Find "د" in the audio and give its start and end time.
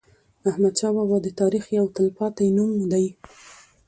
1.23-1.27